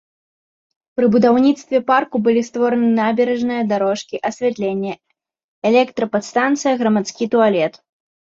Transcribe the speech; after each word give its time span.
Пры 0.99 1.05
будаўніцтве 1.15 1.77
парку 1.89 2.21
былі 2.27 2.41
створаны 2.49 2.89
набярэжная, 2.99 3.59
дарожкі, 3.73 4.15
асвятленне, 4.31 4.93
электрападстанцыя, 5.71 6.73
грамадскі 6.83 7.25
туалет. 7.37 7.73